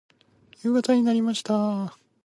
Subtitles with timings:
[0.57, 1.95] 夕方になりました。